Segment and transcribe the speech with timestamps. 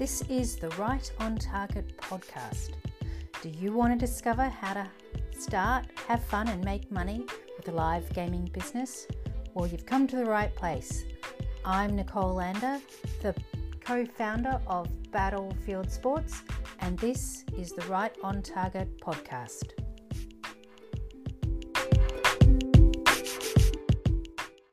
[0.00, 2.70] This is the Right on Target podcast.
[3.42, 4.88] Do you want to discover how to
[5.38, 9.06] start, have fun, and make money with a live gaming business?
[9.52, 11.04] Well, you've come to the right place.
[11.66, 12.80] I'm Nicole Lander,
[13.20, 13.34] the
[13.84, 16.44] co founder of Battlefield Sports,
[16.78, 19.72] and this is the Right on Target podcast.